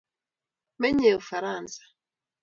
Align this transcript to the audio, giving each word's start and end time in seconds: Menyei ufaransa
Menyei 0.79 1.15
ufaransa 1.21 1.81